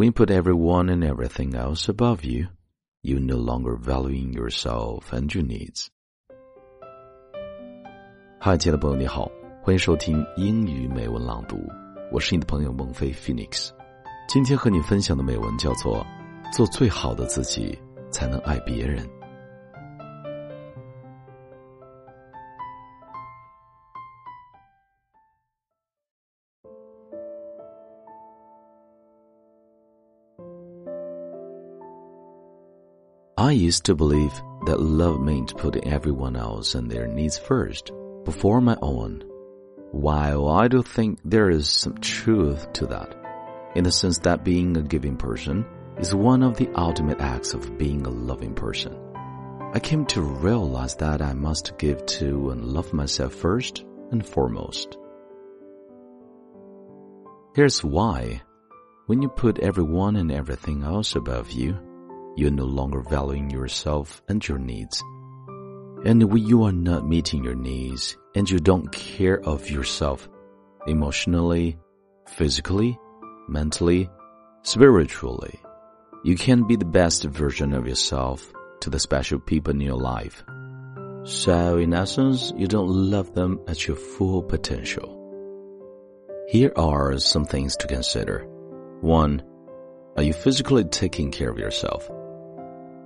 [0.00, 2.46] We put everyone and everything else above you,
[3.02, 5.88] you no longer valuing yourself and your needs.
[8.38, 9.30] 嗨，亲爱的朋友，你好，
[9.62, 11.58] 欢迎收听英语美文朗读，
[12.10, 13.68] 我是你的朋友孟非 Phoenix。
[14.26, 15.98] 今天和你分享的美文叫做
[16.56, 17.78] 《做最好的自己，
[18.10, 19.04] 才能爱别人》。
[33.40, 34.34] I used to believe
[34.66, 37.90] that love meant putting everyone else and their needs first,
[38.26, 39.24] before my own.
[39.92, 43.16] While I do think there is some truth to that,
[43.74, 45.64] in the sense that being a giving person
[45.96, 48.94] is one of the ultimate acts of being a loving person.
[49.72, 54.98] I came to realize that I must give to and love myself first and foremost.
[57.54, 58.42] Here's why.
[59.06, 61.78] When you put everyone and everything else above you,
[62.36, 65.02] you're no longer valuing yourself and your needs.
[66.04, 70.28] And when you are not meeting your needs and you don't care of yourself
[70.86, 71.78] emotionally,
[72.26, 72.98] physically,
[73.48, 74.08] mentally,
[74.62, 75.60] spiritually,
[76.24, 80.42] you can't be the best version of yourself to the special people in your life.
[81.24, 85.16] So in essence, you don't love them at your full potential.
[86.48, 88.46] Here are some things to consider.
[89.02, 89.42] One,
[90.16, 92.10] are you physically taking care of yourself?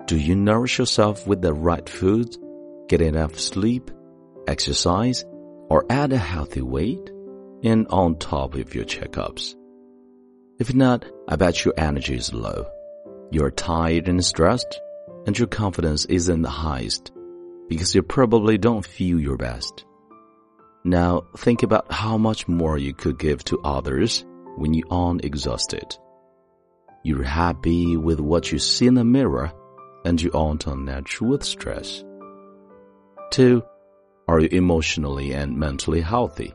[0.06, 2.36] Do you nourish yourself with the right food,
[2.88, 3.91] get enough sleep,
[4.46, 5.24] exercise,
[5.70, 7.11] or add a healthy weight?
[7.62, 9.55] And on top of your checkups.
[10.58, 12.66] If not, I bet your energy is low.
[13.30, 14.78] You're tired and stressed,
[15.27, 17.11] and your confidence isn't the highest
[17.70, 19.86] because you probably don't feel your best.
[20.84, 25.96] Now think about how much more you could give to others when you aren't exhausted.
[27.02, 29.50] You're happy with what you see in the mirror
[30.05, 32.05] and you aren't unnatural with stress.
[33.30, 33.62] 2.
[34.28, 36.55] Are you emotionally and mentally healthy?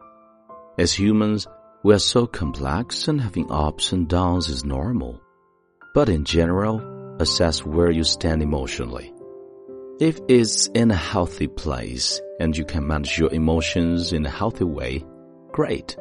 [0.78, 1.48] As humans,
[1.84, 5.22] we are so complex and having ups and downs is normal.
[5.94, 9.14] But in general, assess where you stand emotionally.
[10.00, 14.64] If it's in a healthy place and you can manage your emotions in a healthy
[14.64, 15.04] way,
[15.52, 15.98] great.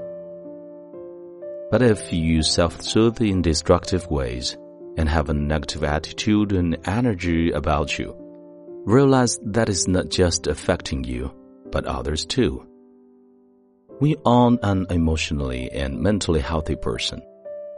[1.70, 4.56] But if you self-soothe in destructive ways,
[4.98, 8.14] and have a negative attitude and energy about you.
[8.84, 11.32] Realize that is not just affecting you,
[11.70, 12.66] but others too.
[14.00, 17.22] We are an emotionally and mentally healthy person.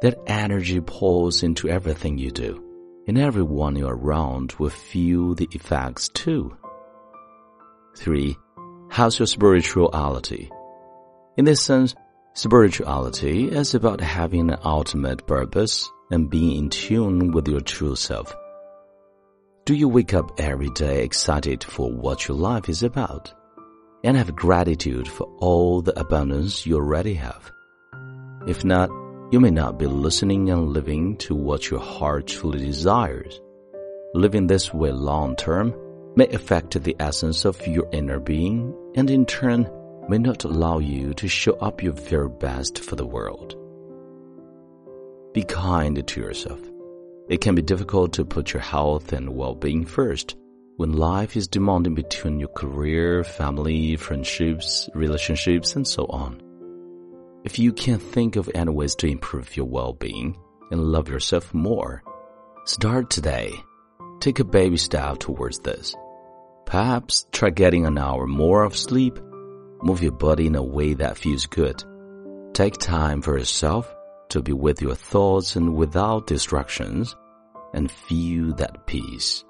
[0.00, 2.64] That energy pours into everything you do,
[3.06, 6.56] and everyone you're around will feel the effects too.
[7.96, 8.34] 3.
[8.88, 10.50] How's your spirituality?
[11.36, 11.94] In this sense,
[12.32, 18.34] spirituality is about having an ultimate purpose and being in tune with your true self.
[19.64, 23.32] Do you wake up every day excited for what your life is about
[24.02, 27.50] and have gratitude for all the abundance you already have?
[28.46, 28.90] If not,
[29.30, 33.40] you may not be listening and living to what your heart truly desires.
[34.14, 35.72] Living this way long term
[36.16, 39.70] may affect the essence of your inner being and in turn
[40.08, 43.54] may not allow you to show up your very best for the world.
[45.32, 46.58] Be kind to yourself.
[47.28, 50.36] It can be difficult to put your health and well-being first
[50.76, 56.42] when life is demanding between your career, family, friendships, relationships, and so on.
[57.44, 60.36] If you can't think of any ways to improve your well-being
[60.72, 62.02] and love yourself more,
[62.64, 63.52] start today.
[64.18, 65.94] Take a baby step towards this.
[66.66, 69.16] Perhaps try getting an hour more of sleep.
[69.80, 71.84] Move your body in a way that feels good.
[72.52, 73.94] Take time for yourself
[74.30, 77.12] to be with your thoughts and without distractions
[77.72, 79.42] and feel that peace.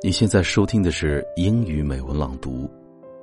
[0.00, 2.70] 你现在收听的是英语美文朗读。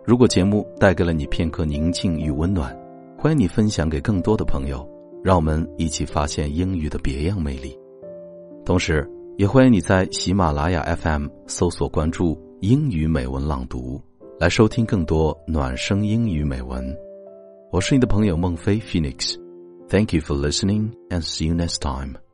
[0.05, 2.77] 如果节目带给了你片刻宁静与温暖，
[3.17, 4.87] 欢迎你分享给更多的朋友，
[5.23, 7.75] 让我们一起发现英语的别样魅力。
[8.65, 14.01] 同时，也欢迎你在喜马拉雅 FM 搜索关注“英语美文朗读”，
[14.39, 16.95] 来收听更多暖声英语美文。
[17.69, 19.35] 我是你的朋友孟非 Phoenix。
[19.89, 22.24] Thank you for listening and see you next time.